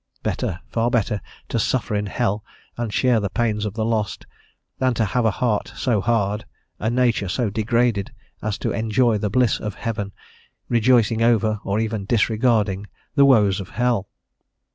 [0.23, 2.43] Better, far better, to suffer in hell
[2.75, 4.25] and share the pains of the lost,
[4.79, 6.43] than to have a heart so hard,
[6.79, 8.11] a nature so degraded,
[8.41, 10.11] as to enjoy the bliss of heaven,
[10.67, 14.09] rejoicing over, or even disregarding, the woes of hell.